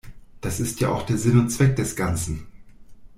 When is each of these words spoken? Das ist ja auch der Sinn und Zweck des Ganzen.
Das 0.41 0.59
ist 0.59 0.79
ja 0.79 0.89
auch 0.89 1.03
der 1.05 1.19
Sinn 1.19 1.37
und 1.37 1.49
Zweck 1.49 1.75
des 1.75 1.95
Ganzen. 1.95 2.47